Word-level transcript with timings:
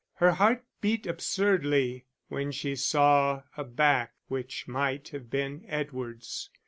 Her 0.15 0.31
heart 0.31 0.65
beat 0.81 1.05
absurdly 1.05 2.05
when 2.27 2.51
she 2.51 2.75
saw 2.75 3.43
a 3.55 3.63
back 3.63 4.15
which 4.29 4.67
might 4.67 5.09
have 5.09 5.29
been 5.29 5.63
Edward's. 5.67 6.49